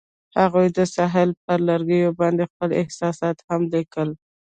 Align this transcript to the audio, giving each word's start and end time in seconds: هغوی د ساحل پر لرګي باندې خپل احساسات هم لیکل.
هغوی 0.39 0.67
د 0.77 0.79
ساحل 0.95 1.29
پر 1.45 1.59
لرګي 1.69 1.99
باندې 2.19 2.43
خپل 2.51 2.69
احساسات 2.81 3.37
هم 3.47 3.61
لیکل. 3.73 4.09